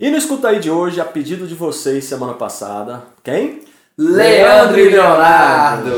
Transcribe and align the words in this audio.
E 0.00 0.10
no 0.10 0.16
Escuta 0.16 0.50
aí 0.50 0.60
de 0.60 0.70
hoje, 0.70 1.00
a 1.00 1.04
pedido 1.04 1.44
de 1.44 1.56
vocês 1.56 2.04
semana 2.04 2.32
passada, 2.32 3.02
quem? 3.24 3.62
Leandro 3.98 4.78
e 4.78 4.90
Leonardo. 4.90 5.90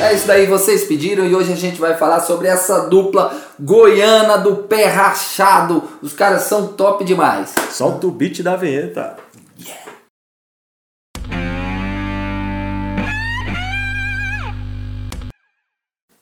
É 0.00 0.14
isso 0.14 0.26
daí, 0.26 0.46
vocês 0.46 0.84
pediram 0.84 1.26
e 1.26 1.34
hoje 1.34 1.52
a 1.52 1.56
gente 1.56 1.78
vai 1.78 1.98
falar 1.98 2.20
sobre 2.20 2.48
essa 2.48 2.88
dupla 2.88 3.36
goiana 3.60 4.38
do 4.38 4.56
pé 4.56 4.86
rachado. 4.86 5.82
Os 6.00 6.14
caras 6.14 6.44
são 6.44 6.68
top 6.68 7.04
demais. 7.04 7.54
Solta 7.70 8.06
o 8.06 8.10
beat 8.10 8.42
da 8.42 8.56
vinheta. 8.56 9.18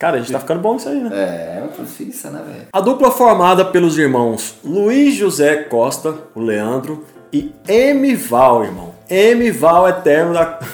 Cara, 0.00 0.16
a 0.16 0.18
gente 0.20 0.32
tá 0.32 0.40
ficando 0.40 0.60
bom 0.60 0.76
isso 0.76 0.88
aí, 0.88 0.98
né? 0.98 1.10
É, 1.12 1.62
profissa, 1.76 2.30
né, 2.30 2.40
velho? 2.42 2.68
A 2.72 2.80
dupla 2.80 3.10
formada 3.10 3.66
pelos 3.66 3.98
irmãos 3.98 4.54
Luiz 4.64 5.14
José 5.14 5.56
Costa, 5.64 6.14
o 6.34 6.40
Leandro, 6.40 7.04
e 7.30 7.52
Emival, 7.68 8.64
irmão. 8.64 8.94
Emival 9.10 9.86
Eterno 9.86 10.32
da. 10.32 10.58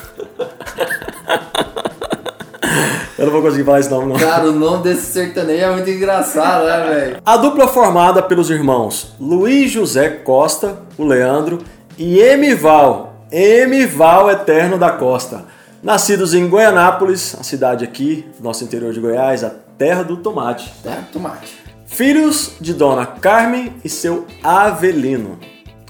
Eu 3.19 3.25
não 3.27 3.33
vou 3.33 3.43
conseguir 3.43 3.65
falar 3.65 3.81
esse 3.81 3.91
nome, 3.91 4.13
não. 4.13 4.17
Cara, 4.17 4.47
o 4.49 4.53
nome 4.53 4.85
desse 4.85 5.07
sertanejo 5.07 5.65
é 5.65 5.73
muito 5.73 5.91
engraçado, 5.91 6.65
né, 6.65 6.87
velho? 6.89 7.17
A 7.27 7.37
dupla 7.37 7.67
formada 7.67 8.23
pelos 8.23 8.49
irmãos 8.49 9.13
Luiz 9.19 9.73
José 9.73 10.09
Costa, 10.09 10.79
o 10.97 11.05
Leandro, 11.05 11.59
e 11.99 12.21
Emival, 12.21 13.25
Emival 13.33 14.31
Eterno 14.31 14.79
da 14.79 14.91
Costa. 14.93 15.56
Nascidos 15.83 16.35
em 16.35 16.49
Goianápolis, 16.49 17.37
a 17.39 17.43
cidade 17.43 17.85
aqui, 17.85 18.27
nosso 18.41 18.65
interior 18.65 18.93
de 18.93 19.01
Goiás, 19.01 19.45
a 19.45 19.51
terra 19.79 20.03
do 20.03 20.17
tomate. 20.17 20.73
É, 20.85 20.97
tomate. 21.13 21.55
Filhos 21.87 22.53
de 22.61 22.75
Dona 22.75 23.07
Carmen 23.07 23.73
e 23.85 23.89
seu 23.89 24.27
Avelino. 24.43 25.39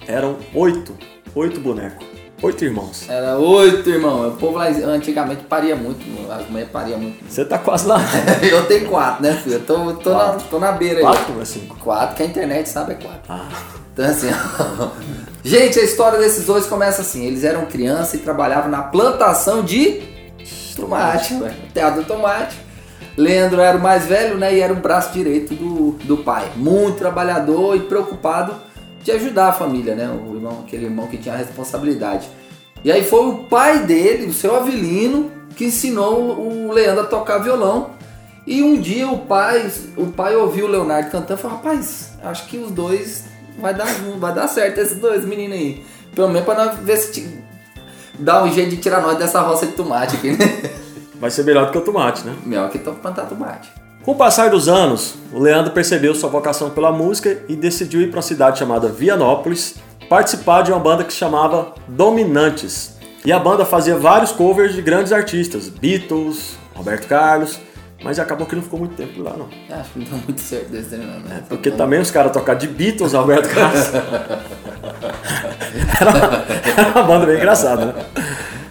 Eram 0.07 0.37
oito, 0.55 0.95
oito 1.35 1.59
bonecos, 1.61 2.07
oito 2.43 2.65
irmãos. 2.65 3.09
Era 3.09 3.39
oito, 3.39 3.89
irmão. 3.89 4.29
O 4.29 4.33
povo 4.37 4.59
lá 4.59 4.67
antigamente 4.69 5.45
paria 5.45 5.75
muito, 5.75 6.05
as 6.31 6.47
mulheres 6.49 6.71
pariam 6.71 6.99
muito. 6.99 7.25
Você 7.29 7.45
tá 7.45 7.59
quase 7.59 7.87
lá. 7.87 7.99
Eu 8.43 8.67
tenho 8.67 8.89
quatro, 8.89 9.23
né, 9.23 9.33
filho? 9.35 9.55
Eu 9.57 9.65
tô, 9.65 9.95
tô, 9.95 10.11
na, 10.13 10.33
tô 10.35 10.59
na 10.59 10.73
beira 10.73 10.99
aí. 10.99 11.03
Quatro 11.05 11.35
ou 11.35 11.43
é 11.43 11.45
cinco? 11.45 11.77
Quatro, 11.79 12.17
que 12.17 12.23
a 12.23 12.27
internet 12.27 12.69
sabe 12.69 12.93
é 12.93 12.97
quatro. 12.97 13.23
Ah, 13.29 13.49
Então 13.93 14.05
assim, 14.05 14.29
ó. 14.31 14.91
Gente, 15.47 15.79
a 15.79 15.83
história 15.85 16.19
desses 16.19 16.45
dois 16.45 16.67
começa 16.67 17.03
assim. 17.03 17.25
Eles 17.25 17.45
eram 17.45 17.67
crianças 17.67 18.15
e 18.15 18.19
trabalhavam 18.19 18.69
na 18.71 18.83
plantação 18.83 19.63
de 19.63 20.03
tomate, 20.75 21.35
ué, 21.35 21.55
terra 21.73 21.91
do 21.91 22.05
tomate. 22.05 22.57
Leandro 23.17 23.61
era 23.61 23.79
o 23.79 23.81
mais 23.81 24.05
velho, 24.05 24.37
né, 24.37 24.55
e 24.55 24.61
era 24.61 24.73
o 24.73 24.77
braço 24.77 25.13
direito 25.13 25.55
do, 25.55 25.93
do 26.05 26.19
pai. 26.19 26.51
Muito 26.57 26.99
trabalhador 26.99 27.77
e 27.77 27.81
preocupado 27.81 28.55
de 29.03 29.13
ajudar 29.13 29.49
a 29.49 29.53
família, 29.53 29.95
né, 29.95 30.09
o 30.09 30.35
irmão, 30.35 30.65
aquele 30.67 30.87
irmão 30.87 31.07
que 31.07 31.17
tinha 31.17 31.35
a 31.35 31.39
responsabilidade. 31.39 32.29
E 32.85 32.93
aí 32.93 33.05
foi 33.05 33.27
o 33.27 33.45
pai 33.45 33.85
dele, 33.85 34.27
o 34.27 34.33
seu 34.35 34.55
Avelino, 34.55 35.31
que 35.57 35.65
ensinou 35.65 36.39
o 36.39 36.73
Leandro 36.73 37.05
a 37.05 37.07
tocar 37.07 37.39
violão. 37.39 37.91
E 38.47 38.63
um 38.63 38.81
dia 38.81 39.09
o 39.09 39.19
pai, 39.21 39.71
o 39.97 40.07
pai 40.07 40.37
ouviu 40.37 40.67
o 40.67 40.69
Leonardo 40.69 41.11
cantando 41.11 41.41
e 41.41 41.43
falou: 41.43 41.57
Rapaz, 41.57 42.13
acho 42.23 42.47
que 42.47 42.59
os 42.59 42.71
dois 42.71 43.25
vai 43.59 43.75
dar, 43.75 43.87
vai 44.19 44.35
dar 44.35 44.49
certo, 44.49 44.79
esses 44.79 44.99
dois 44.99 45.25
meninos 45.25 45.57
aí. 45.57 45.85
Pelo 46.15 46.29
menos 46.29 46.45
pra 46.45 46.55
nós 46.55 46.79
ver 46.79 46.97
se 46.97 47.45
dá 48.19 48.43
um 48.43 48.53
jeito 48.53 48.71
de 48.71 48.77
tirar 48.79 49.01
nós 49.01 49.19
dessa 49.19 49.41
roça 49.41 49.67
de 49.67 49.73
tomate 49.73 50.17
aqui, 50.17 50.33
né? 50.33 50.71
vai 51.21 51.31
ser 51.31 51.45
melhor 51.45 51.67
do 51.67 51.73
que 51.73 51.79
o 51.79 51.83
tomate, 51.83 52.25
né? 52.25 52.35
Melhor 52.45 52.71
que 52.71 52.79
plantar 52.79 53.27
tomate. 53.27 53.71
Com 54.03 54.13
o 54.13 54.15
passar 54.15 54.51
dos 54.51 54.69
anos, 54.69 55.17
o 55.33 55.41
Leandro 55.41 55.73
percebeu 55.73 56.15
sua 56.15 56.31
vocação 56.31 56.71
pela 56.71 56.93
música 56.93 57.39
e 57.49 57.57
decidiu 57.57 58.01
ir 58.01 58.09
para 58.09 58.19
uma 58.19 58.23
cidade 58.23 58.59
chamada 58.59 58.89
Vianópolis 58.89 59.75
participar 60.09 60.63
de 60.63 60.71
uma 60.71 60.79
banda 60.79 61.03
que 61.03 61.13
se 61.13 61.19
chamava 61.19 61.75
Dominantes. 61.89 62.97
E 63.25 63.33
a 63.33 63.39
banda 63.39 63.65
fazia 63.65 63.99
vários 63.99 64.31
covers 64.31 64.75
de 64.75 64.81
grandes 64.81 65.13
artistas, 65.13 65.69
Beatles, 65.69 66.57
Roberto 66.77 67.09
Carlos, 67.09 67.59
mas 68.07 68.19
acabou 68.21 68.47
que 68.47 68.55
não 68.55 68.63
ficou 68.63 68.79
muito 68.79 68.95
tempo 68.95 69.21
lá 69.21 69.37
não. 69.37 69.49
Acho 69.77 69.91
que 69.91 69.99
não 69.99 70.07
deu 70.07 70.19
muito 70.19 70.41
certo 70.41 70.69
desse 70.69 70.91
treino, 70.91 71.07
não, 71.07 71.19
né? 71.21 71.43
Porque 71.49 71.73
também 71.73 72.01
os 72.01 72.09
caras 72.09 72.31
tocar 72.33 72.55
de 72.55 72.69
Beatles 72.69 73.17
a 73.17 73.21
Roberto 73.21 73.53
Carlos. 73.53 73.91
era, 76.01 76.11
uma, 76.11 76.45
era 76.81 76.89
uma 76.91 77.03
banda 77.03 77.27
bem 77.27 77.37
engraçada, 77.37 77.87
né? 77.87 77.95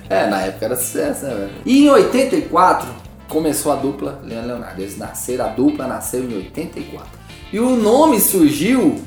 É, 0.10 0.28
na 0.28 0.40
época 0.44 0.66
era 0.66 0.78
sucesso, 0.78 1.26
né, 1.26 1.36
velho? 1.36 1.52
E 1.66 1.86
em 1.86 1.90
84 1.90 2.88
começou 3.28 3.74
a 3.74 3.76
dupla 3.76 4.22
Leandro 4.24 4.48
Leonardo. 4.48 4.82
Eles 4.82 4.98
nasceram, 4.98 5.46
a 5.46 5.50
dupla 5.50 5.86
nasceu 5.86 6.24
em 6.24 6.34
84. 6.34 7.06
E 7.52 7.60
o 7.60 7.72
nome 7.72 8.22
surgiu 8.22 9.04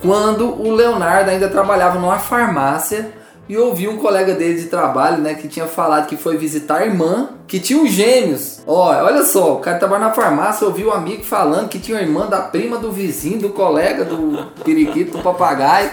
quando 0.00 0.60
o 0.60 0.74
Leonardo 0.74 1.30
ainda 1.30 1.48
trabalhava 1.48 2.00
numa 2.00 2.18
farmácia 2.18 3.12
e 3.50 3.58
ouviu 3.58 3.90
um 3.90 3.96
colega 3.96 4.32
dele 4.32 4.60
de 4.60 4.68
trabalho, 4.68 5.18
né, 5.18 5.34
que 5.34 5.48
tinha 5.48 5.66
falado 5.66 6.06
que 6.06 6.16
foi 6.16 6.36
visitar 6.36 6.76
a 6.76 6.86
irmã, 6.86 7.30
que 7.48 7.58
tinha 7.58 7.82
os 7.82 7.90
gêmeos. 7.90 8.60
Ó, 8.64 8.90
olha 8.90 9.24
só, 9.24 9.54
o 9.54 9.58
cara 9.58 9.76
trabalha 9.76 10.04
na 10.04 10.12
farmácia, 10.12 10.64
ouviu 10.64 10.90
um 10.90 10.92
amigo 10.92 11.24
falando 11.24 11.68
que 11.68 11.80
tinha 11.80 11.96
uma 11.96 12.02
irmã 12.04 12.28
da 12.28 12.42
prima 12.42 12.78
do 12.78 12.92
vizinho, 12.92 13.40
do 13.40 13.48
colega, 13.48 14.04
do 14.04 14.46
periquito, 14.64 15.16
do 15.16 15.22
papagaio. 15.24 15.90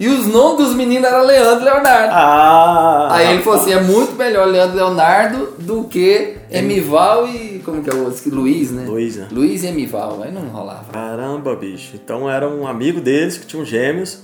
E 0.00 0.08
os 0.08 0.26
nomes 0.26 0.64
dos 0.64 0.74
meninos 0.74 1.06
eram 1.06 1.26
Leandro 1.26 1.60
e 1.60 1.64
Leonardo. 1.64 2.10
Ah! 2.10 3.08
Aí 3.10 3.34
ele 3.34 3.42
falou 3.42 3.60
assim: 3.60 3.72
é 3.72 3.80
muito 3.80 4.14
melhor 4.14 4.48
Leandro 4.48 4.74
Leonardo 4.74 5.54
do 5.58 5.84
que 5.84 6.38
Emival 6.50 7.28
e. 7.28 7.60
Como 7.64 7.82
que 7.82 7.90
é 7.90 7.94
o 7.94 8.06
outro? 8.06 8.34
Luiz, 8.34 8.72
né? 8.72 8.86
Luiz, 8.88 9.16
né? 9.16 9.28
Luiz 9.30 9.62
e 9.62 9.66
Emival. 9.66 10.20
Aí 10.22 10.32
não 10.32 10.48
rolava. 10.48 10.90
Caramba, 10.90 11.54
bicho. 11.54 11.92
Então 11.94 12.28
era 12.28 12.48
um 12.48 12.66
amigo 12.66 13.00
deles 13.00 13.36
que 13.36 13.46
tinham 13.46 13.64
gêmeos. 13.64 14.20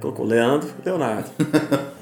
Colocou 0.00 0.26
Leandro 0.26 0.68
e 0.82 0.86
Leonardo. 0.86 1.30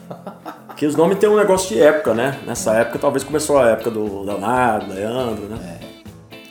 que 0.76 0.86
os 0.86 0.96
nomes 0.96 1.18
têm 1.18 1.28
um 1.28 1.36
negócio 1.36 1.68
de 1.68 1.80
época, 1.80 2.14
né? 2.14 2.40
Nessa 2.46 2.74
época 2.74 2.98
talvez 2.98 3.22
começou 3.24 3.58
a 3.58 3.70
época 3.70 3.90
do 3.90 4.22
Leonardo, 4.22 4.92
Leandro, 4.92 5.44
né? 5.46 5.80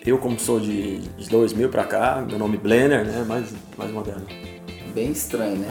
Eu, 0.05 0.17
como 0.17 0.39
sou 0.39 0.59
de, 0.59 0.99
de 0.99 1.29
2000 1.29 1.69
pra 1.69 1.85
cá, 1.85 2.23
meu 2.27 2.37
nome 2.37 2.57
é 2.57 2.59
Blenner, 2.59 3.05
né? 3.05 3.23
Mais, 3.27 3.47
mais 3.77 3.91
moderno. 3.91 4.25
Bem 4.93 5.11
estranho, 5.11 5.57
né? 5.57 5.67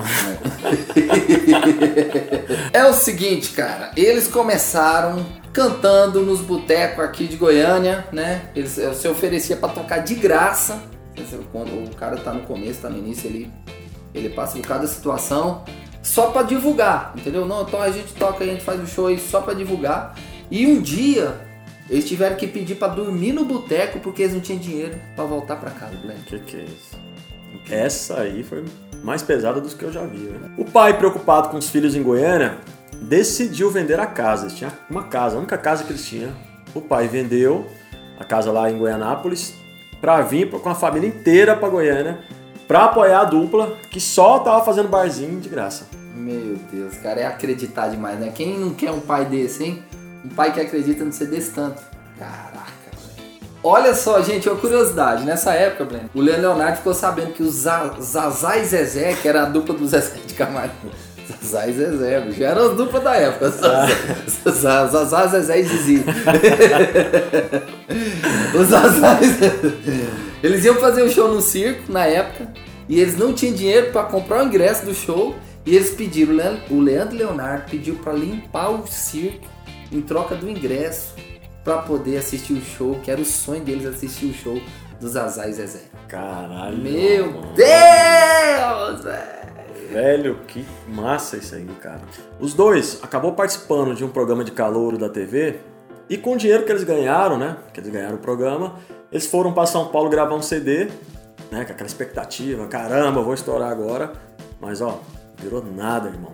é 2.72 2.84
o 2.84 2.92
seguinte, 2.92 3.52
cara. 3.52 3.92
Eles 3.96 4.26
começaram 4.26 5.24
cantando 5.52 6.22
nos 6.22 6.40
botecos 6.40 7.04
aqui 7.04 7.26
de 7.28 7.36
Goiânia, 7.36 8.06
né? 8.10 8.50
Eles 8.56 8.78
eh, 8.78 8.92
se 8.94 9.06
oferecia 9.06 9.56
pra 9.56 9.68
tocar 9.68 9.98
de 9.98 10.14
graça. 10.14 10.82
Quando 11.52 11.84
o 11.84 11.94
cara 11.94 12.16
tá 12.16 12.32
no 12.32 12.40
começo, 12.40 12.80
tá 12.80 12.90
no 12.90 12.98
início, 12.98 13.28
ele, 13.28 13.52
ele 14.14 14.30
passa 14.30 14.56
por 14.56 14.66
cada 14.66 14.86
situação 14.86 15.62
só 16.02 16.30
pra 16.30 16.42
divulgar, 16.42 17.12
entendeu? 17.16 17.46
Não, 17.46 17.62
então 17.62 17.80
a 17.80 17.90
gente 17.90 18.12
toca, 18.14 18.42
a 18.42 18.46
gente 18.46 18.62
faz 18.62 18.80
o 18.80 18.86
show 18.86 19.06
aí 19.06 19.18
só 19.18 19.40
pra 19.40 19.54
divulgar. 19.54 20.14
E 20.50 20.66
um 20.66 20.80
dia 20.80 21.40
eles 21.88 22.08
tiveram 22.08 22.36
que 22.36 22.46
pedir 22.46 22.74
pra 22.76 22.88
dormir 22.88 23.32
no 23.32 23.44
boteco 23.44 24.00
porque 24.00 24.22
eles 24.22 24.34
não 24.34 24.40
tinham 24.40 24.58
dinheiro 24.58 24.98
pra 25.14 25.24
voltar 25.24 25.56
pra 25.56 25.70
casa, 25.70 25.94
Glenn. 25.96 26.16
Que 26.26 26.38
que 26.40 26.56
é 26.56 26.64
isso? 26.64 27.02
Essa 27.70 28.20
aí 28.20 28.42
foi 28.42 28.64
mais 29.02 29.22
pesada 29.22 29.60
dos 29.60 29.74
que 29.74 29.84
eu 29.84 29.92
já 29.92 30.04
vi, 30.04 30.18
né? 30.18 30.50
O 30.56 30.64
pai, 30.64 30.96
preocupado 30.96 31.48
com 31.48 31.56
os 31.56 31.68
filhos 31.68 31.94
em 31.94 32.02
Goiânia, 32.02 32.58
decidiu 33.02 33.70
vender 33.70 34.00
a 34.00 34.06
casa. 34.06 34.44
Eles 34.44 34.56
tinham 34.56 34.72
uma 34.90 35.04
casa, 35.04 35.36
a 35.36 35.38
única 35.38 35.58
casa 35.58 35.84
que 35.84 35.92
eles 35.92 36.06
tinham. 36.06 36.32
O 36.74 36.80
pai 36.80 37.08
vendeu 37.08 37.66
a 38.18 38.24
casa 38.24 38.50
lá 38.50 38.70
em 38.70 38.78
Goianápolis 38.78 39.54
pra 40.00 40.20
vir 40.22 40.50
com 40.50 40.68
a 40.68 40.74
família 40.74 41.08
inteira 41.08 41.56
pra 41.56 41.68
Goiânia 41.68 42.20
pra 42.68 42.84
apoiar 42.86 43.20
a 43.20 43.24
dupla 43.24 43.76
que 43.90 44.00
só 44.00 44.38
tava 44.40 44.64
fazendo 44.64 44.88
barzinho 44.88 45.40
de 45.40 45.48
graça. 45.48 45.86
Meu 46.14 46.56
Deus, 46.72 46.94
cara, 47.02 47.20
é 47.20 47.26
acreditar 47.26 47.88
demais, 47.88 48.18
né? 48.18 48.30
Quem 48.34 48.58
não 48.58 48.70
quer 48.70 48.90
um 48.90 49.00
pai 49.00 49.24
desse, 49.24 49.64
hein? 49.64 49.82
Um 50.24 50.28
pai 50.28 50.52
que 50.52 50.60
acredita 50.60 51.04
no 51.04 51.12
ser 51.12 51.26
desse 51.26 51.50
tanto. 51.50 51.82
Caraca, 52.18 52.62
velho. 52.92 53.28
Olha 53.64 53.94
só, 53.94 54.20
gente, 54.22 54.48
uma 54.48 54.58
curiosidade. 54.58 55.24
Nessa 55.24 55.52
época, 55.52 55.84
Breno, 55.84 56.10
o 56.14 56.20
Leonardo 56.20 56.76
ficou 56.76 56.94
sabendo 56.94 57.32
que 57.32 57.42
o 57.42 57.50
Za- 57.50 57.94
Zazá 58.00 58.56
e 58.58 58.64
Zezé, 58.64 59.14
que 59.20 59.26
era 59.26 59.42
a 59.42 59.46
dupla 59.46 59.74
do 59.74 59.86
Zezé 59.88 60.18
de 60.26 60.34
Camargo. 60.34 60.72
Zazá 61.44 61.66
e 61.66 61.72
Zezé, 61.72 62.20
bicho, 62.20 62.38
já 62.38 62.48
era 62.50 62.64
a 62.66 62.68
dupla 62.68 63.00
da 63.00 63.14
época. 63.16 63.50
Zazá, 64.44 64.86
Zazá, 64.86 65.26
Zezé 65.26 65.60
e 65.60 65.64
Zizi. 65.64 66.04
Os 68.58 68.68
Zazá 68.68 69.18
e 69.20 69.26
Zezé. 69.26 70.06
Eles 70.42 70.64
iam 70.64 70.74
fazer 70.76 71.02
o 71.02 71.08
show 71.10 71.28
no 71.32 71.40
circo 71.40 71.90
na 71.92 72.04
época 72.06 72.52
e 72.88 73.00
eles 73.00 73.16
não 73.16 73.32
tinham 73.32 73.54
dinheiro 73.54 73.92
para 73.92 74.04
comprar 74.04 74.42
o 74.42 74.46
ingresso 74.46 74.84
do 74.84 74.94
show 74.94 75.34
e 75.64 75.76
eles 75.76 75.90
pediram, 75.90 76.34
o 76.70 76.80
Leandro- 76.80 77.16
Leonardo 77.16 77.70
pediu 77.70 77.94
para 77.96 78.12
limpar 78.12 78.70
o 78.70 78.86
circo 78.86 79.46
em 79.92 80.00
troca 80.00 80.34
do 80.34 80.50
ingresso 80.50 81.14
para 81.62 81.78
poder 81.78 82.16
assistir 82.16 82.54
o 82.54 82.60
show, 82.60 82.98
que 83.04 83.10
era 83.10 83.20
o 83.20 83.24
sonho 83.24 83.62
deles 83.62 83.86
assistir 83.86 84.26
o 84.26 84.34
show 84.34 84.60
do 85.00 85.08
Zazá 85.08 85.46
e 85.48 85.52
Zezé. 85.52 85.82
Caralho. 86.08 86.76
Meu 86.78 87.26
mano. 87.32 87.54
Deus, 87.54 89.04
velho! 89.04 89.42
Velho, 89.92 90.38
que 90.48 90.64
massa 90.88 91.36
isso 91.36 91.54
aí, 91.54 91.66
cara. 91.80 92.00
Os 92.40 92.54
dois 92.54 92.98
acabou 93.02 93.32
participando 93.32 93.94
de 93.94 94.02
um 94.04 94.08
programa 94.08 94.42
de 94.42 94.50
calouro 94.50 94.96
da 94.98 95.08
TV 95.08 95.56
e 96.08 96.16
com 96.16 96.32
o 96.32 96.36
dinheiro 96.36 96.64
que 96.64 96.72
eles 96.72 96.82
ganharam, 96.82 97.38
né? 97.38 97.58
Que 97.74 97.78
eles 97.80 97.92
ganharam 97.92 98.14
o 98.16 98.18
programa, 98.18 98.76
eles 99.12 99.26
foram 99.26 99.52
para 99.52 99.66
São 99.66 99.88
Paulo 99.88 100.08
gravar 100.08 100.34
um 100.34 100.42
CD, 100.42 100.86
né? 101.50 101.64
Com 101.64 101.72
aquela 101.72 101.86
expectativa, 101.86 102.66
caramba, 102.66 103.20
vou 103.20 103.34
estourar 103.34 103.70
agora. 103.70 104.12
Mas 104.60 104.80
ó, 104.80 105.00
virou 105.36 105.62
nada, 105.62 106.08
irmão. 106.08 106.32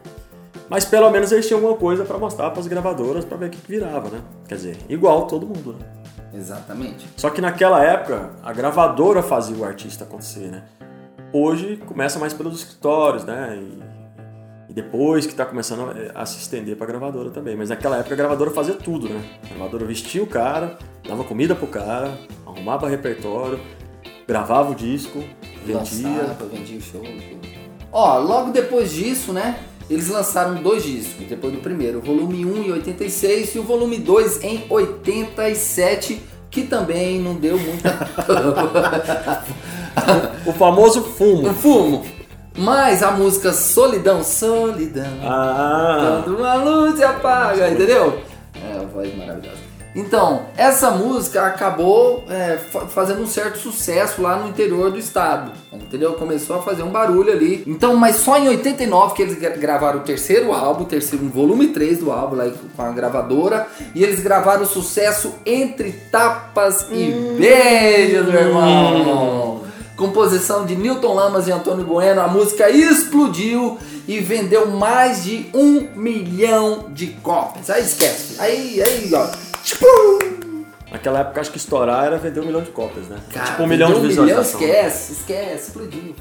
Mas 0.68 0.84
pelo 0.84 1.10
menos 1.10 1.32
eles 1.32 1.46
tinham 1.46 1.60
alguma 1.60 1.76
coisa 1.76 2.04
para 2.04 2.18
mostrar 2.18 2.50
para 2.50 2.60
as 2.60 2.66
gravadoras 2.66 3.24
para 3.24 3.36
ver 3.36 3.46
o 3.46 3.50
que, 3.50 3.58
virava, 3.66 4.10
né? 4.10 4.22
Quer 4.46 4.54
dizer, 4.54 4.76
igual 4.88 5.26
todo 5.26 5.46
mundo, 5.46 5.72
né? 5.72 5.86
Exatamente. 6.32 7.08
Só 7.16 7.30
que 7.30 7.40
naquela 7.40 7.82
época 7.82 8.30
a 8.44 8.52
gravadora 8.52 9.22
fazia 9.22 9.56
o 9.56 9.64
artista 9.64 10.04
acontecer, 10.04 10.50
né? 10.50 10.62
Hoje 11.32 11.78
começa 11.86 12.18
mais 12.18 12.32
pelos 12.32 12.60
escritórios, 12.60 13.24
né? 13.24 13.58
E, 13.60 13.97
e 14.68 14.72
depois 14.72 15.26
que 15.26 15.34
tá 15.34 15.46
começando 15.46 15.90
a, 16.14 16.22
a 16.22 16.26
se 16.26 16.38
estender 16.38 16.76
pra 16.76 16.86
gravadora 16.86 17.30
também. 17.30 17.56
Mas 17.56 17.70
naquela 17.70 17.96
época 17.96 18.14
a 18.14 18.16
gravadora 18.16 18.50
fazia 18.50 18.74
tudo, 18.74 19.08
né? 19.08 19.22
A 19.44 19.48
gravadora 19.54 19.84
vestia 19.86 20.22
o 20.22 20.26
cara, 20.26 20.76
dava 21.06 21.24
comida 21.24 21.54
pro 21.54 21.66
cara, 21.66 22.18
arrumava 22.46 22.88
repertório, 22.88 23.58
gravava 24.26 24.72
o 24.72 24.74
disco, 24.74 25.24
vendia. 25.64 26.08
Lançava, 26.08 26.46
vendia 26.52 26.78
o 26.78 26.82
show. 26.82 27.00
tudo. 27.00 27.48
Ó, 27.90 28.18
logo 28.18 28.50
depois 28.52 28.92
disso, 28.92 29.32
né? 29.32 29.58
Eles 29.88 30.08
lançaram 30.10 30.62
dois 30.62 30.84
discos, 30.84 31.26
depois 31.26 31.50
do 31.54 31.60
primeiro, 31.60 32.00
o 32.00 32.02
volume 32.02 32.44
1 32.44 32.62
em 32.64 32.72
86 32.72 33.54
e 33.54 33.58
o 33.58 33.62
volume 33.62 33.96
2 33.96 34.44
em 34.44 34.66
87, 34.68 36.20
que 36.50 36.64
também 36.64 37.18
não 37.18 37.34
deu 37.34 37.58
muita 37.58 37.88
O 40.44 40.52
famoso 40.52 41.02
fumo. 41.02 41.48
um 41.48 41.54
fumo. 41.54 42.17
Mas 42.58 43.02
a 43.02 43.12
música 43.12 43.52
Solidão, 43.52 44.22
Solidão, 44.24 45.04
Ah, 45.24 46.22
quando 46.24 46.36
uma 46.38 46.54
luz 46.56 46.96
se 46.96 47.04
apaga, 47.04 47.70
entendeu? 47.70 48.20
É, 48.54 48.78
a 48.78 48.82
voz 48.92 49.16
maravilhosa. 49.16 49.68
Então, 49.96 50.42
essa 50.56 50.90
música 50.90 51.42
acabou 51.46 52.22
é, 52.28 52.56
fa- 52.58 52.86
fazendo 52.86 53.22
um 53.22 53.26
certo 53.26 53.58
sucesso 53.58 54.20
lá 54.22 54.36
no 54.36 54.48
interior 54.48 54.90
do 54.92 54.98
estado, 54.98 55.50
entendeu? 55.72 56.12
Começou 56.12 56.56
a 56.56 56.62
fazer 56.62 56.82
um 56.82 56.90
barulho 56.90 57.32
ali. 57.32 57.64
Então, 57.66 57.96
mas 57.96 58.16
só 58.16 58.38
em 58.38 58.48
89 58.48 59.14
que 59.14 59.22
eles 59.22 59.38
gra- 59.38 59.56
gravaram 59.56 59.98
o 60.00 60.02
terceiro 60.02 60.52
álbum, 60.52 60.82
o 60.82 60.86
terceiro, 60.86 61.24
um 61.24 61.30
volume 61.30 61.68
3 61.68 61.98
do 61.98 62.12
álbum 62.12 62.36
lá 62.36 62.44
com 62.76 62.82
a 62.82 62.90
gravadora, 62.90 63.66
e 63.94 64.04
eles 64.04 64.20
gravaram 64.20 64.62
o 64.62 64.66
sucesso 64.66 65.34
Entre 65.44 65.90
Tapas 66.12 66.86
e 66.92 67.10
Beijos, 67.38 68.26
meu 68.26 68.40
irmão. 68.40 69.47
Composição 69.98 70.64
de 70.64 70.76
Newton 70.76 71.12
Lamas 71.12 71.48
e 71.48 71.50
Antônio 71.50 71.84
Bueno, 71.84 72.20
a 72.20 72.28
música 72.28 72.70
explodiu 72.70 73.76
e 74.06 74.20
vendeu 74.20 74.68
mais 74.68 75.24
de 75.24 75.50
um 75.52 75.88
milhão 75.96 76.86
de 76.90 77.08
cópias. 77.08 77.68
Aí 77.68 77.82
esquece. 77.82 78.40
Aí, 78.40 78.80
aí, 78.80 79.10
ó. 79.12 79.26
Tipo, 79.64 79.86
naquela 80.92 81.18
época 81.18 81.40
acho 81.40 81.50
que 81.50 81.58
estourar 81.58 82.06
era 82.06 82.16
vender 82.16 82.38
um 82.38 82.46
milhão 82.46 82.62
de 82.62 82.70
cópias, 82.70 83.08
né? 83.08 83.18
cara, 83.34 83.46
tipo 83.46 83.62
um 83.64 83.66
milhão 83.66 83.88
de 83.88 83.94
vendeu 83.94 84.22
um 84.22 84.24
milhão, 84.24 84.26
visualizações. 84.26 84.70
esquece, 84.70 85.12
esquece, 85.14 85.68
explodiu. 85.68 86.14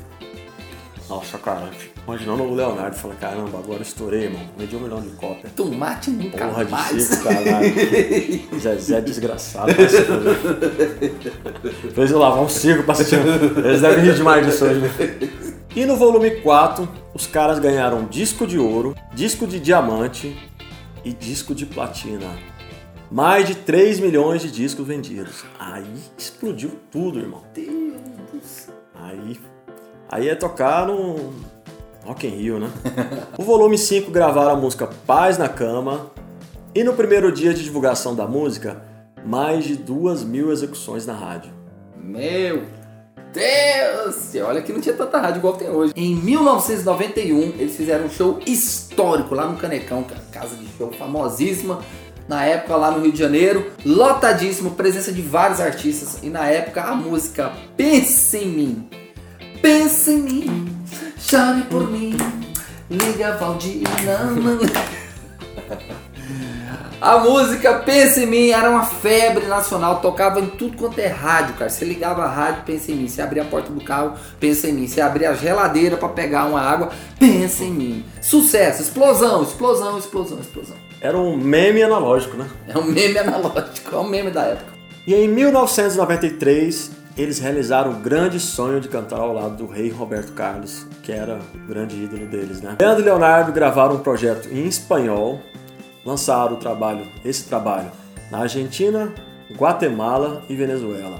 Nossa, 1.09 1.37
cara, 1.37 1.69
imaginando 2.05 2.43
o 2.43 2.53
Leonardo 2.53 2.95
falando, 2.97 3.17
caramba, 3.17 3.57
agora 3.59 3.81
estourei, 3.81 4.23
irmão. 4.25 4.41
Vendi 4.57 4.75
um 4.75 4.79
milhão 4.81 4.99
de 4.99 5.09
cópias. 5.11 5.53
Tomate 5.53 6.09
nunca 6.11 6.45
Porra 6.47 6.65
de 6.65 6.71
mais. 6.71 7.01
circo, 7.03 7.23
caralho. 7.23 7.73
Zezé 8.59 8.99
desgraçado. 9.01 9.71
Fez 11.93 12.11
eu 12.11 12.19
lavar 12.19 12.43
um 12.43 12.49
circo 12.49 12.83
pra 12.83 12.93
assistir. 12.93 13.19
Eles 13.63 13.81
devem 13.81 14.03
rir 14.03 14.15
demais 14.15 14.45
disso 14.45 14.65
hoje. 14.65 14.79
né? 14.81 14.89
E 15.75 15.85
no 15.85 15.95
volume 15.95 16.31
4, 16.41 16.87
os 17.13 17.25
caras 17.27 17.59
ganharam 17.59 18.05
disco 18.05 18.45
de 18.47 18.57
ouro, 18.59 18.95
disco 19.13 19.45
de 19.47 19.59
diamante 19.59 20.35
e 21.05 21.13
disco 21.13 21.53
de 21.55 21.65
platina. 21.65 22.27
Mais 23.09 23.47
de 23.47 23.55
3 23.55 23.99
milhões 24.01 24.41
de 24.41 24.51
discos 24.51 24.85
vendidos. 24.85 25.45
Aí 25.57 25.85
explodiu 26.17 26.71
tudo, 26.91 27.19
irmão. 27.19 27.43
Deus. 27.53 28.67
Aí, 28.93 29.39
aí 30.09 30.29
é 30.29 30.35
tocar 30.35 30.87
no 30.87 31.33
Rock 32.05 32.27
in 32.27 32.31
Rio, 32.31 32.59
né? 32.59 32.69
o 33.37 33.43
volume 33.43 33.77
5 33.77 34.11
gravaram 34.11 34.51
a 34.51 34.55
música 34.55 34.87
Paz 35.05 35.37
na 35.37 35.49
Cama. 35.49 36.11
E 36.73 36.83
no 36.83 36.93
primeiro 36.93 37.31
dia 37.31 37.53
de 37.53 37.63
divulgação 37.63 38.15
da 38.15 38.27
música, 38.27 38.81
mais 39.25 39.65
de 39.65 39.75
duas 39.75 40.23
mil 40.23 40.51
execuções 40.51 41.05
na 41.05 41.13
rádio. 41.13 41.51
Meu 41.97 42.63
Deus! 43.33 44.35
Olha 44.47 44.61
que 44.61 44.71
não 44.71 44.79
tinha 44.79 44.95
tanta 44.95 45.19
rádio 45.19 45.39
igual 45.39 45.53
tem 45.53 45.69
hoje. 45.69 45.93
Em 45.95 46.15
1991, 46.15 47.55
eles 47.59 47.75
fizeram 47.75 48.05
um 48.05 48.09
show 48.09 48.39
histórico 48.45 49.35
lá 49.35 49.47
no 49.47 49.57
Canecão, 49.57 50.03
cara. 50.03 50.21
Casa 50.31 50.55
de 50.55 50.67
show 50.77 50.91
famosíssima. 50.91 51.81
Na 52.27 52.43
época, 52.45 52.75
lá 52.75 52.91
no 52.91 53.01
Rio 53.01 53.11
de 53.11 53.19
Janeiro, 53.19 53.71
lotadíssimo, 53.85 54.71
presença 54.71 55.11
de 55.11 55.21
vários 55.21 55.61
artistas. 55.61 56.19
E 56.21 56.29
na 56.29 56.47
época, 56.47 56.83
a 56.83 56.93
música 56.93 57.53
Pense 57.75 58.37
em 58.37 58.47
Mim. 58.47 58.89
Pense 59.67 60.11
em 60.11 60.21
mim, 60.21 60.77
chame 61.19 61.63
por 61.63 61.91
mim, 61.91 62.15
liga 62.89 63.35
Valdir. 63.35 63.83
não, 64.05 64.33
não. 64.33 64.59
A 67.01 67.17
música 67.17 67.73
Pensa 67.79 68.21
em 68.21 68.25
Mim 68.27 68.49
era 68.51 68.69
uma 68.69 68.85
febre 68.85 69.45
nacional, 69.45 69.99
tocava 69.99 70.39
em 70.39 70.47
tudo 70.47 70.77
quanto 70.77 70.99
é 70.99 71.07
rádio, 71.07 71.55
cara. 71.55 71.69
Você 71.69 71.83
ligava 71.83 72.23
a 72.23 72.29
rádio, 72.29 72.63
pensa 72.65 72.93
em 72.93 72.95
mim. 72.95 73.09
Você 73.09 73.21
abria 73.21 73.43
a 73.43 73.45
porta 73.45 73.69
do 73.69 73.83
carro, 73.83 74.13
pensa 74.39 74.69
em 74.69 74.71
mim. 74.71 74.87
Você 74.87 75.01
abria 75.01 75.31
a 75.31 75.33
geladeira 75.33 75.97
pra 75.97 76.07
pegar 76.07 76.45
uma 76.45 76.61
água, 76.61 76.89
pensa 77.19 77.65
em 77.65 77.71
mim. 77.71 78.05
Sucesso, 78.21 78.81
explosão, 78.81 79.43
explosão, 79.43 79.97
explosão, 79.97 80.39
explosão. 80.39 80.77
Era 81.01 81.17
um 81.17 81.35
meme 81.35 81.83
analógico, 81.83 82.37
né? 82.37 82.47
É 82.69 82.77
um 82.77 82.85
meme 82.85 83.17
analógico, 83.17 83.93
é 83.93 83.97
um 83.97 84.07
meme 84.07 84.31
da 84.31 84.43
época. 84.43 84.77
E 85.05 85.13
em 85.13 85.27
1993, 85.27 86.96
eles 87.17 87.39
realizaram 87.39 87.91
o 87.91 87.95
grande 87.95 88.39
sonho 88.39 88.79
de 88.79 88.87
cantar 88.87 89.19
ao 89.19 89.33
lado 89.33 89.55
do 89.55 89.65
rei 89.65 89.89
Roberto 89.89 90.33
Carlos, 90.33 90.85
que 91.01 91.11
era 91.11 91.39
o 91.55 91.67
grande 91.67 91.95
ídolo 91.95 92.27
deles, 92.27 92.61
né? 92.61 92.75
Leandro 92.79 93.01
e 93.01 93.05
Leonardo 93.05 93.51
gravaram 93.51 93.95
um 93.95 93.99
projeto 93.99 94.47
em 94.49 94.65
espanhol, 94.67 95.41
lançaram 96.05 96.53
o 96.53 96.57
trabalho, 96.57 97.07
esse 97.25 97.45
trabalho 97.45 97.91
na 98.29 98.39
Argentina, 98.39 99.11
Guatemala 99.57 100.43
e 100.47 100.55
Venezuela. 100.55 101.19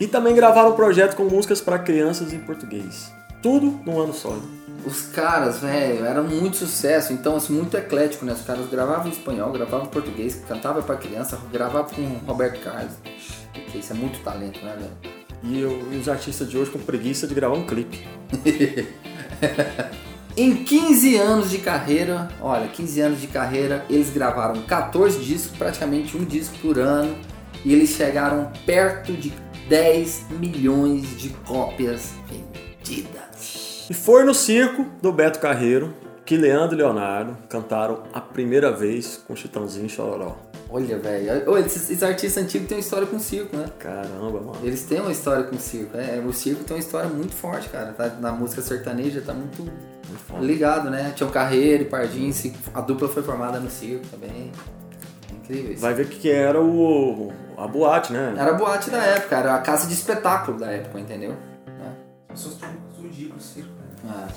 E 0.00 0.06
também 0.06 0.34
gravaram 0.34 0.70
um 0.70 0.76
projeto 0.76 1.14
com 1.14 1.24
músicas 1.24 1.60
para 1.60 1.78
crianças 1.78 2.32
em 2.32 2.38
português. 2.38 3.12
Tudo 3.42 3.78
num 3.84 4.00
ano 4.00 4.12
só. 4.12 4.30
né? 4.30 4.42
Os 4.84 5.02
caras, 5.02 5.60
velho, 5.60 6.06
eram 6.06 6.24
muito 6.24 6.56
sucesso, 6.56 7.12
então 7.12 7.36
assim, 7.36 7.52
muito 7.52 7.76
eclético, 7.76 8.24
né? 8.24 8.32
Os 8.32 8.40
caras 8.40 8.66
gravavam 8.68 9.06
em 9.06 9.10
espanhol, 9.10 9.52
gravavam 9.52 9.86
em 9.86 9.90
português, 9.90 10.42
cantavam 10.48 10.82
pra 10.82 10.96
criança, 10.96 11.38
gravavam 11.52 11.90
com 11.94 12.02
Roberto 12.26 12.60
Carlos. 12.64 12.94
Isso 13.74 13.92
é 13.92 13.96
muito 13.96 14.22
talento, 14.24 14.58
né, 14.64 14.74
velho? 14.78 15.19
E, 15.42 15.60
eu- 15.60 15.88
e 15.92 15.96
os 15.96 16.08
artistas 16.08 16.48
de 16.50 16.56
hoje 16.58 16.70
com 16.70 16.78
preguiça 16.78 17.26
de 17.26 17.34
gravar 17.34 17.56
um 17.56 17.64
clipe. 17.66 18.06
Em 20.36 20.64
15 20.64 21.16
anos 21.16 21.50
de 21.50 21.58
carreira, 21.58 22.28
olha, 22.40 22.68
15 22.68 23.00
anos 23.00 23.20
de 23.20 23.26
carreira, 23.26 23.84
eles 23.90 24.10
gravaram 24.10 24.62
14 24.62 25.18
discos, 25.18 25.56
praticamente 25.56 26.16
um 26.16 26.24
disco 26.24 26.56
por 26.58 26.78
ano, 26.78 27.14
e 27.64 27.72
eles 27.72 27.90
chegaram 27.90 28.50
perto 28.64 29.12
de 29.12 29.32
10 29.68 30.26
milhões 30.38 31.18
de 31.20 31.30
cópias 31.30 32.12
vendidas. 32.28 33.86
E 33.90 33.94
foi 33.94 34.24
no 34.24 34.32
circo 34.32 34.86
do 35.02 35.12
Beto 35.12 35.40
Carreiro 35.40 35.92
que 36.24 36.36
Leandro 36.36 36.76
e 36.76 36.78
Leonardo 36.78 37.36
cantaram 37.48 38.04
a 38.12 38.20
primeira 38.20 38.70
vez 38.70 39.20
com 39.26 39.34
Chitãozinho 39.34 39.86
e 39.86 39.88
Chororó. 39.88 40.36
Olha, 40.72 40.98
velho, 40.98 41.58
esses, 41.58 41.90
esses 41.90 42.02
artistas 42.02 42.42
antigos 42.44 42.68
têm 42.68 42.76
uma 42.78 42.80
história 42.80 43.06
com 43.06 43.18
circo, 43.18 43.56
né? 43.56 43.66
Caramba, 43.78 44.40
mano. 44.40 44.56
Eles 44.62 44.84
têm 44.84 45.00
uma 45.00 45.10
história 45.10 45.42
com 45.44 45.58
circo. 45.58 45.96
É, 45.96 46.22
o 46.24 46.32
circo 46.32 46.62
tem 46.62 46.76
uma 46.76 46.80
história 46.80 47.08
muito 47.10 47.34
forte, 47.34 47.68
cara. 47.68 47.92
Tá, 47.92 48.08
na 48.20 48.30
música 48.30 48.62
sertaneja 48.62 49.20
tá 49.20 49.34
muito 49.34 49.62
Muito 49.64 50.44
ligado, 50.44 50.88
né? 50.88 51.12
Tião 51.16 51.28
Carreiro 51.28 51.82
e 51.82 51.86
Pardinho, 51.86 52.32
se- 52.32 52.54
a 52.72 52.80
dupla 52.80 53.08
foi 53.08 53.22
formada 53.22 53.58
no 53.58 53.68
circo 53.68 54.04
também. 54.12 54.52
É 55.28 55.34
incrível 55.34 55.72
isso. 55.72 55.82
Vai 55.82 55.92
ver 55.94 56.06
o 56.06 56.08
que 56.08 56.18
que 56.20 56.30
era 56.30 56.60
o, 56.60 57.32
a 57.56 57.66
boate, 57.66 58.12
né? 58.12 58.32
Era 58.38 58.50
a 58.50 58.54
boate 58.54 58.90
da 58.90 59.02
época, 59.02 59.36
era 59.36 59.54
a 59.56 59.58
casa 59.58 59.88
de 59.88 59.94
espetáculo 59.94 60.56
da 60.58 60.70
época, 60.70 61.00
entendeu? 61.00 61.32
É. 61.66 62.32
As 62.32 62.40
pessoas 62.44 62.56
que 63.12 63.24
pro 63.26 63.40
circo. 63.40 63.70
né? 64.04 64.28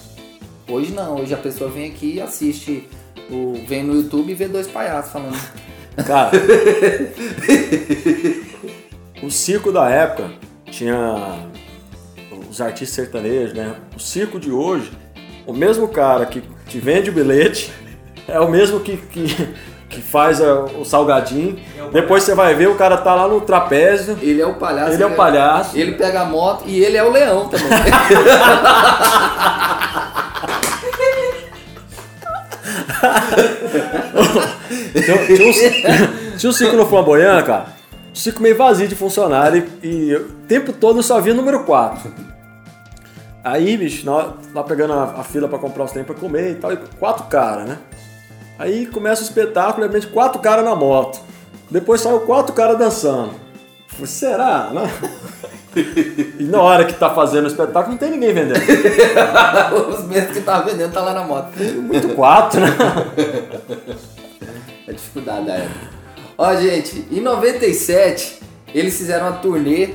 É. 0.67 0.71
Hoje 0.71 0.93
não, 0.93 1.17
hoje 1.21 1.31
a 1.33 1.37
pessoa 1.37 1.69
vem 1.69 1.91
aqui 1.91 2.15
e 2.15 2.21
assiste, 2.21 2.89
o, 3.29 3.53
vem 3.67 3.83
no 3.83 3.93
YouTube 3.95 4.31
e 4.31 4.35
vê 4.35 4.47
dois 4.47 4.67
palhaços 4.67 5.11
falando. 5.11 5.37
Cara, 6.05 6.31
o 9.21 9.29
circo 9.29 9.71
da 9.71 9.87
época 9.89 10.31
tinha 10.71 11.47
os 12.49 12.59
artistas 12.59 12.95
sertanejos, 12.95 13.53
né? 13.53 13.75
O 13.95 13.99
circo 13.99 14.39
de 14.39 14.51
hoje, 14.51 14.91
o 15.45 15.53
mesmo 15.53 15.87
cara 15.87 16.25
que 16.25 16.41
te 16.67 16.79
vende 16.79 17.09
o 17.09 17.13
bilhete 17.13 17.71
é 18.27 18.39
o 18.39 18.49
mesmo 18.49 18.79
que, 18.79 18.97
que, 18.97 19.53
que 19.89 20.01
faz 20.01 20.39
o 20.41 20.83
salgadinho. 20.83 21.59
Depois 21.91 22.23
você 22.23 22.33
vai 22.33 22.55
ver, 22.55 22.69
o 22.69 22.75
cara 22.75 22.97
tá 22.97 23.13
lá 23.13 23.27
no 23.27 23.41
trapézio, 23.41 24.17
Ele 24.21 24.41
é 24.41 24.47
o 24.47 24.55
palhaço. 24.55 24.93
ele 24.93 25.03
é 25.03 25.05
o 25.05 25.15
palhaço. 25.15 25.77
Ele 25.77 25.91
pega 25.93 26.21
a 26.21 26.25
moto 26.25 26.63
e 26.67 26.83
ele 26.83 26.97
é 26.97 27.03
o 27.03 27.11
leão 27.11 27.49
também. 27.49 27.67
tinha, 34.93 36.53
tinha 36.55 36.71
um, 36.71 36.77
no 36.77 36.85
Flamboyant, 36.85 37.43
cara. 37.45 37.65
Circo 38.13 38.41
meio 38.41 38.55
vazio 38.55 38.87
de 38.87 38.95
funcionário 38.95 39.67
e, 39.81 39.87
e 39.87 40.15
o 40.15 40.29
tempo 40.47 40.71
todo 40.71 40.99
eu 40.99 41.03
só 41.03 41.19
via 41.19 41.33
número 41.33 41.63
4. 41.63 42.13
Aí, 43.43 43.75
bicho, 43.75 44.09
lá 44.09 44.63
pegando 44.63 44.93
a, 44.93 45.03
a 45.19 45.23
fila 45.23 45.47
pra 45.47 45.59
comprar 45.59 45.83
os 45.83 45.91
tempos 45.91 46.15
pra 46.15 46.21
comer 46.21 46.51
e 46.51 46.55
tal, 46.55 46.71
e 46.71 46.77
quatro 46.77 47.25
caras, 47.25 47.67
né? 47.67 47.77
Aí 48.57 48.85
começa 48.85 49.21
o 49.21 49.25
espetáculo, 49.25 49.85
de 49.85 49.93
repente, 49.93 50.11
quatro 50.13 50.39
caras 50.39 50.63
na 50.63 50.75
moto. 50.75 51.19
Depois 51.69 52.01
saiu 52.01 52.21
quatro 52.21 52.53
caras 52.53 52.77
dançando. 52.77 53.31
Falei, 53.87 54.07
será, 54.07 54.69
né? 54.71 54.91
E 56.39 56.43
na 56.43 56.61
hora 56.61 56.85
que 56.85 56.93
tá 56.93 57.09
fazendo 57.09 57.45
o 57.45 57.47
espetáculo, 57.47 57.93
não 57.93 57.97
tem 57.97 58.11
ninguém 58.11 58.31
vendendo. 58.31 58.61
Os 59.89 60.05
mesmos 60.05 60.33
que 60.33 60.41
tava 60.41 60.69
vendendo 60.69 60.93
tá 60.93 61.01
lá 61.01 61.15
na 61.15 61.23
moto. 61.23 61.49
Muito 61.81 62.09
quatro, 62.09 62.59
né? 62.59 62.67
A 64.87 64.91
dificuldade 64.91 65.47
da 65.47 65.53
época. 65.55 65.89
Ó, 66.37 66.55
gente, 66.55 67.07
em 67.11 67.21
97 67.21 68.41
eles 68.73 68.97
fizeram 68.97 69.27
uma 69.27 69.37
turnê 69.37 69.93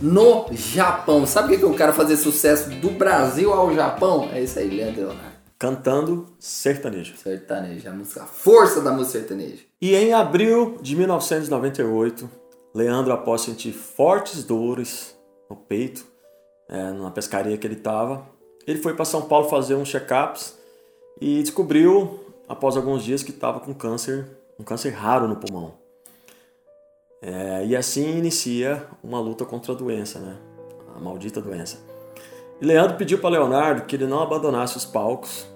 no 0.00 0.46
Japão. 0.52 1.26
Sabe 1.26 1.48
o 1.48 1.50
que 1.50 1.58
que 1.58 1.64
é 1.64 1.66
o 1.66 1.74
cara 1.74 1.92
fazer 1.92 2.16
sucesso 2.16 2.70
do 2.70 2.90
Brasil 2.90 3.52
ao 3.52 3.74
Japão? 3.74 4.28
É 4.32 4.42
isso 4.42 4.58
aí, 4.58 4.68
Leandro 4.68 5.00
Leonardo. 5.00 5.38
Cantando 5.58 6.26
sertanejo. 6.38 7.16
Sertanejo, 7.16 7.88
a 7.88 7.92
música, 7.92 8.22
a 8.22 8.26
força 8.26 8.80
da 8.80 8.92
música 8.92 9.18
sertaneja. 9.18 9.64
E 9.80 9.94
em 9.94 10.12
abril 10.12 10.78
de 10.80 10.94
1998, 10.94 12.30
Leandro, 12.74 13.12
após 13.12 13.40
sentir 13.40 13.72
fortes 13.72 14.44
dores 14.44 15.16
no 15.50 15.56
peito, 15.56 16.04
é, 16.68 16.92
numa 16.92 17.10
pescaria 17.10 17.56
que 17.56 17.66
ele 17.66 17.74
estava, 17.74 18.24
ele 18.66 18.78
foi 18.78 18.94
para 18.94 19.04
São 19.04 19.22
Paulo 19.22 19.48
fazer 19.48 19.74
uns 19.74 19.88
check-ups 19.88 20.56
e 21.20 21.42
descobriu, 21.42 22.20
após 22.48 22.76
alguns 22.76 23.02
dias, 23.04 23.22
que 23.22 23.30
estava 23.30 23.60
com 23.60 23.74
câncer, 23.74 24.26
um 24.58 24.64
câncer 24.64 24.90
raro 24.90 25.28
no 25.28 25.36
pulmão. 25.36 25.74
É, 27.20 27.66
e 27.66 27.76
assim 27.76 28.18
inicia 28.18 28.86
uma 29.02 29.20
luta 29.20 29.44
contra 29.44 29.72
a 29.72 29.74
doença, 29.76 30.18
né? 30.20 30.36
A 30.96 31.00
maldita 31.00 31.40
doença. 31.40 31.78
E 32.60 32.64
Leandro 32.64 32.96
pediu 32.96 33.18
para 33.18 33.30
Leonardo 33.30 33.82
que 33.82 33.96
ele 33.96 34.06
não 34.06 34.20
abandonasse 34.20 34.76
os 34.76 34.84
palcos, 34.84 35.46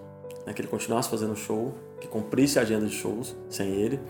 né, 0.46 0.52
que 0.52 0.60
ele 0.60 0.68
continuasse 0.68 1.08
fazendo 1.08 1.34
show, 1.36 1.72
que 2.00 2.06
cumprisse 2.06 2.58
a 2.58 2.62
agenda 2.62 2.86
de 2.86 2.94
shows 2.94 3.36
sem 3.48 3.68
ele. 3.70 4.00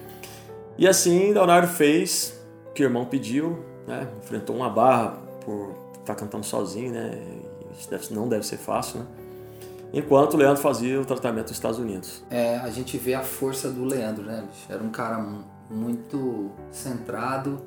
E 0.76 0.88
assim 0.88 1.32
Leonardo 1.32 1.68
fez 1.68 2.38
o 2.68 2.72
que 2.72 2.82
o 2.82 2.86
irmão 2.86 3.04
pediu, 3.04 3.64
né? 3.86 4.08
enfrentou 4.22 4.56
uma 4.56 4.68
barra 4.68 5.18
por 5.44 5.74
estar 6.00 6.14
cantando 6.14 6.44
sozinho, 6.44 6.92
né? 6.92 7.22
Isso 7.78 7.90
deve- 7.90 8.14
não 8.14 8.28
deve 8.28 8.46
ser 8.46 8.56
fácil, 8.56 9.00
né? 9.00 9.06
Enquanto 9.92 10.34
o 10.34 10.36
Leandro 10.36 10.62
fazia 10.62 11.00
o 11.00 11.04
tratamento 11.04 11.48
nos 11.48 11.52
Estados 11.56 11.78
Unidos. 11.78 12.24
É, 12.30 12.56
a 12.56 12.70
gente 12.70 12.96
vê 12.96 13.14
a 13.14 13.22
força 13.22 13.68
do 13.70 13.84
Leandro, 13.84 14.24
né? 14.24 14.44
Era 14.68 14.82
um 14.82 14.90
cara 14.90 15.18
mu- 15.18 15.44
muito 15.70 16.50
centrado 16.70 17.60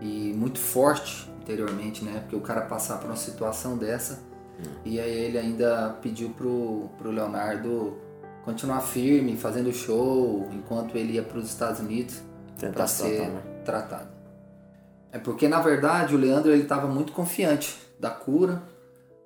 e 0.00 0.32
muito 0.36 0.58
forte 0.58 1.28
interiormente, 1.42 2.04
né? 2.04 2.20
Porque 2.20 2.36
o 2.36 2.40
cara 2.40 2.60
passar 2.62 2.98
por 2.98 3.06
uma 3.06 3.16
situação 3.16 3.76
dessa 3.76 4.20
e 4.84 4.98
aí 5.00 5.10
ele 5.10 5.38
ainda 5.38 5.96
pediu 6.02 6.30
pro, 6.30 6.88
pro 6.98 7.10
Leonardo 7.10 7.96
continuar 8.44 8.80
firme, 8.80 9.36
fazendo 9.36 9.72
show, 9.72 10.48
enquanto 10.52 10.96
ele 10.96 11.12
ia 11.14 11.22
para 11.22 11.38
os 11.38 11.46
Estados 11.46 11.80
Unidos 11.80 12.20
para 12.72 12.86
se 12.86 13.02
ser 13.02 13.16
tratar, 13.16 13.30
né? 13.30 13.42
tratado. 13.64 14.08
É 15.12 15.18
porque 15.18 15.48
na 15.48 15.60
verdade 15.60 16.14
o 16.14 16.18
Leandro 16.18 16.50
ele 16.50 16.62
estava 16.62 16.86
muito 16.86 17.12
confiante 17.12 17.78
da 18.00 18.10
cura, 18.10 18.62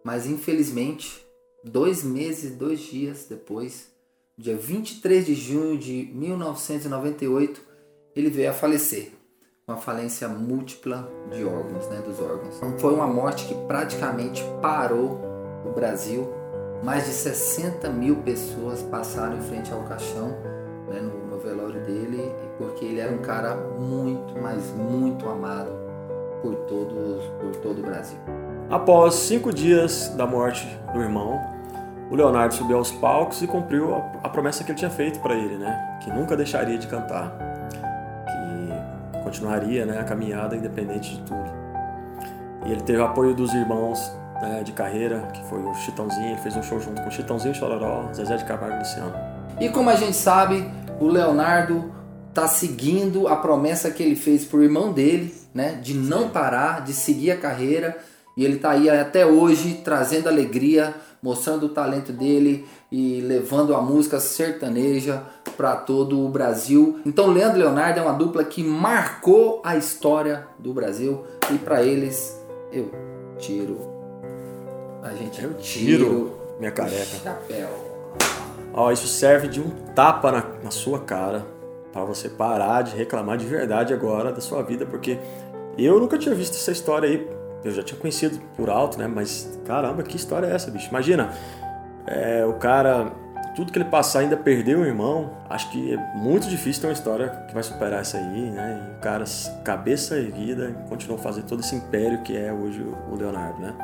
mas 0.04 0.26
infelizmente 0.26 1.24
dois 1.64 2.02
meses, 2.02 2.52
dois 2.52 2.80
dias 2.80 3.26
depois, 3.28 3.90
dia 4.36 4.56
23 4.56 5.26
de 5.26 5.34
junho 5.34 5.78
de 5.78 6.10
1998, 6.14 7.60
ele 8.14 8.30
veio 8.30 8.50
a 8.50 8.52
falecer 8.52 9.12
com 9.64 9.72
a 9.72 9.76
falência 9.76 10.28
múltipla 10.28 11.08
de 11.30 11.44
órgãos, 11.44 11.86
né, 11.88 12.02
dos 12.04 12.20
órgãos. 12.20 12.56
Então 12.56 12.78
foi 12.78 12.92
uma 12.92 13.06
morte 13.06 13.46
que 13.46 13.54
praticamente 13.66 14.42
parou 14.60 15.20
o 15.64 15.72
Brasil. 15.72 16.28
Mais 16.82 17.04
de 17.04 17.12
60 17.12 17.88
mil 17.90 18.16
pessoas 18.16 18.82
passaram 18.82 19.38
em 19.38 19.42
frente 19.42 19.72
ao 19.72 19.84
caixão 19.84 20.30
né, 20.88 21.00
no, 21.00 21.28
no 21.28 21.38
velório 21.38 21.80
dele, 21.84 22.32
porque 22.58 22.84
ele 22.84 22.98
era 22.98 23.12
um 23.12 23.22
cara 23.22 23.54
muito, 23.54 24.34
mas 24.40 24.64
muito 24.72 25.28
amado 25.28 25.70
por 26.42 26.56
todos, 26.66 27.24
por 27.40 27.54
todo 27.62 27.78
o 27.78 27.82
Brasil. 27.82 28.18
Após 28.72 29.16
cinco 29.16 29.52
dias 29.52 30.08
da 30.16 30.26
morte 30.26 30.66
do 30.94 31.02
irmão, 31.02 31.38
o 32.10 32.16
Leonardo 32.16 32.54
subiu 32.54 32.78
aos 32.78 32.90
palcos 32.90 33.42
e 33.42 33.46
cumpriu 33.46 33.94
a, 34.22 34.30
promessa 34.30 34.64
que 34.64 34.70
ele 34.70 34.78
tinha 34.78 34.90
feito 34.90 35.20
para 35.20 35.34
ele, 35.34 35.58
né? 35.58 35.98
Que 36.02 36.10
nunca 36.10 36.34
deixaria 36.34 36.78
de 36.78 36.86
cantar, 36.86 37.36
que 38.26 39.22
continuaria 39.22 39.84
né, 39.84 40.00
a 40.00 40.04
caminhada 40.04 40.56
independente 40.56 41.16
de 41.16 41.20
tudo. 41.20 41.44
E 42.64 42.72
ele 42.72 42.80
teve 42.80 42.98
o 42.98 43.04
apoio 43.04 43.34
dos 43.34 43.52
irmãos 43.52 44.10
né, 44.40 44.62
de 44.64 44.72
carreira, 44.72 45.20
que 45.34 45.44
foi 45.50 45.62
o 45.62 45.74
Chitãozinho, 45.74 46.30
ele 46.30 46.40
fez 46.40 46.56
um 46.56 46.62
show 46.62 46.80
junto 46.80 47.02
com 47.02 47.08
o 47.08 47.12
Chitãozinho 47.12 47.54
Chororó, 47.54 48.10
Zezé 48.14 48.38
de 48.38 48.44
Camargo 48.46 48.76
e 48.76 48.78
Luciano. 48.78 49.12
E 49.60 49.68
como 49.68 49.90
a 49.90 49.96
gente 49.96 50.16
sabe, 50.16 50.66
o 50.98 51.08
Leonardo 51.08 51.92
tá 52.32 52.48
seguindo 52.48 53.28
a 53.28 53.36
promessa 53.36 53.90
que 53.90 54.02
ele 54.02 54.16
fez 54.16 54.46
pro 54.46 54.64
irmão 54.64 54.94
dele, 54.94 55.34
né, 55.52 55.72
de 55.74 55.92
não 55.92 56.30
parar, 56.30 56.80
de 56.80 56.94
seguir 56.94 57.32
a 57.32 57.36
carreira, 57.36 57.98
e 58.36 58.44
ele 58.44 58.56
tá 58.56 58.70
aí 58.70 58.88
até 58.88 59.26
hoje 59.26 59.80
trazendo 59.84 60.28
alegria, 60.28 60.94
mostrando 61.22 61.66
o 61.66 61.68
talento 61.68 62.12
dele 62.12 62.66
e 62.90 63.20
levando 63.20 63.74
a 63.74 63.80
música 63.80 64.18
sertaneja 64.18 65.22
para 65.56 65.76
todo 65.76 66.24
o 66.24 66.28
Brasil. 66.28 67.00
Então, 67.06 67.28
Leandro 67.28 67.58
e 67.58 67.62
Leonardo 67.62 68.00
é 68.00 68.02
uma 68.02 68.12
dupla 68.14 68.42
que 68.44 68.62
marcou 68.62 69.60
a 69.64 69.76
história 69.76 70.46
do 70.58 70.72
Brasil 70.72 71.24
e 71.50 71.58
para 71.58 71.82
eles 71.82 72.40
eu 72.72 72.90
tiro 73.38 73.78
a 75.02 75.10
gente 75.14 75.42
Eu 75.42 75.54
tiro 75.54 76.38
minha 76.58 76.70
o 76.70 76.74
careca. 76.74 77.04
chapéu. 77.22 77.68
Ó, 78.72 78.90
isso 78.90 79.06
serve 79.06 79.48
de 79.48 79.60
um 79.60 79.68
tapa 79.94 80.32
na, 80.32 80.44
na 80.64 80.70
sua 80.70 81.00
cara 81.00 81.44
para 81.92 82.04
você 82.04 82.28
parar 82.28 82.82
de 82.82 82.96
reclamar 82.96 83.36
de 83.36 83.44
verdade 83.44 83.92
agora 83.92 84.32
da 84.32 84.40
sua 84.40 84.62
vida, 84.62 84.86
porque 84.86 85.18
eu 85.76 86.00
nunca 86.00 86.16
tinha 86.16 86.34
visto 86.34 86.54
essa 86.54 86.70
história 86.72 87.08
aí. 87.08 87.28
Eu 87.64 87.70
já 87.70 87.82
tinha 87.82 87.98
conhecido 87.98 88.40
por 88.56 88.68
alto, 88.68 88.98
né? 88.98 89.06
Mas 89.06 89.58
caramba, 89.64 90.02
que 90.02 90.16
história 90.16 90.46
é 90.46 90.54
essa, 90.54 90.70
bicho? 90.70 90.88
Imagina, 90.88 91.30
é, 92.06 92.44
o 92.44 92.54
cara, 92.54 93.12
tudo 93.54 93.70
que 93.70 93.78
ele 93.78 93.88
passar 93.88 94.20
ainda 94.20 94.36
perdeu 94.36 94.80
o 94.80 94.84
irmão. 94.84 95.30
Acho 95.48 95.70
que 95.70 95.94
é 95.94 95.96
muito 96.16 96.48
difícil 96.48 96.82
ter 96.82 96.88
uma 96.88 96.92
história 96.92 97.28
que 97.46 97.54
vai 97.54 97.62
superar 97.62 98.00
essa 98.00 98.16
aí, 98.16 98.50
né? 98.50 98.88
E 98.88 98.98
o 98.98 99.00
cara, 99.00 99.24
cabeça 99.64 100.16
erguida, 100.16 100.74
continuou 100.88 101.18
a 101.18 101.22
fazer 101.22 101.42
todo 101.42 101.60
esse 101.60 101.74
império 101.74 102.22
que 102.22 102.36
é 102.36 102.52
hoje 102.52 102.82
o 103.10 103.14
Leonardo, 103.14 103.60
né? 103.60 103.74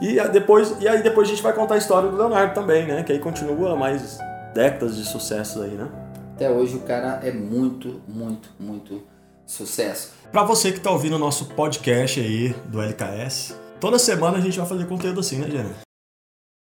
E 0.00 0.18
depois, 0.28 0.74
e 0.80 0.88
aí 0.88 1.02
depois 1.02 1.28
a 1.28 1.30
gente 1.30 1.42
vai 1.42 1.52
contar 1.52 1.74
a 1.74 1.78
história 1.78 2.08
do 2.08 2.16
Leonardo 2.16 2.54
também, 2.54 2.86
né? 2.86 3.02
Que 3.02 3.12
aí 3.12 3.18
continua 3.18 3.76
mais 3.76 4.18
décadas 4.54 4.96
de 4.96 5.04
sucessos 5.04 5.60
aí, 5.62 5.72
né? 5.72 5.88
Até 6.34 6.50
hoje 6.50 6.76
o 6.76 6.80
cara 6.80 7.20
é 7.22 7.30
muito, 7.30 8.00
muito, 8.08 8.48
muito 8.58 9.02
sucesso. 9.50 10.10
Pra 10.30 10.44
você 10.44 10.70
que 10.70 10.80
tá 10.80 10.90
ouvindo 10.90 11.16
o 11.16 11.18
nosso 11.18 11.46
podcast 11.46 12.20
aí 12.20 12.54
do 12.66 12.80
LKS, 12.80 13.54
toda 13.80 13.98
semana 13.98 14.38
a 14.38 14.40
gente 14.40 14.56
vai 14.58 14.66
fazer 14.66 14.86
conteúdo 14.86 15.20
assim, 15.20 15.38
né, 15.38 15.50
Jânio? 15.50 15.74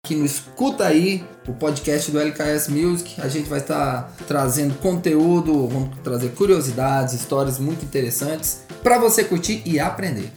Que 0.05 0.15
não 0.15 0.25
escuta 0.25 0.87
aí 0.87 1.23
o 1.47 1.53
podcast 1.53 2.09
do 2.11 2.19
LKS 2.19 2.69
Music, 2.69 3.19
a 3.21 3.27
gente 3.27 3.49
vai 3.49 3.59
estar 3.59 4.11
trazendo 4.27 4.75
conteúdo, 4.79 5.67
vamos 5.67 5.97
trazer 5.99 6.29
curiosidades, 6.29 7.13
histórias 7.13 7.59
muito 7.59 7.83
interessantes 7.83 8.63
para 8.81 8.97
você 8.97 9.23
curtir 9.23 9.61
e 9.65 9.79
aprender. 9.79 10.31